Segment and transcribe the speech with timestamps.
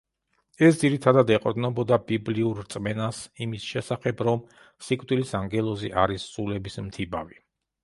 [0.67, 4.43] ეს ძირითადად ეყრდნობოდა ბიბლიურ რწმენას იმის შესახებ, რომ
[4.89, 7.41] სიკვდილის ანგელოზი არის „სულების მთიბავი“.